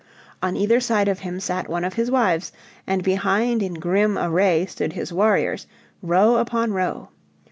[0.41, 2.51] On either side of him sat one of his wives
[2.87, 5.67] and behind in grim array stood his warriors,
[6.01, 7.09] row upon row.